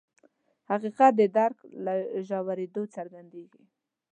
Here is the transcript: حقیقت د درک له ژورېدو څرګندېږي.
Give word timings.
حقیقت 0.71 1.11
د 1.17 1.21
درک 1.35 1.57
له 1.85 1.93
ژورېدو 2.27 2.83
څرګندېږي. 2.95 3.63